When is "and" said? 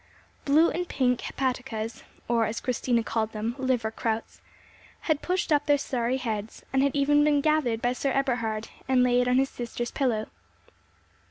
0.71-0.89, 6.73-6.81, 8.87-9.03